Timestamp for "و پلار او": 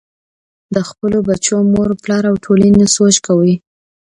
1.91-2.35